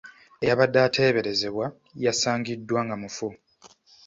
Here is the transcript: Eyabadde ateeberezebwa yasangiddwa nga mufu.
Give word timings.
Eyabadde 0.43 0.79
ateeberezebwa 0.87 1.65
yasangiddwa 2.05 2.79
nga 2.85 2.95
mufu. 3.01 3.27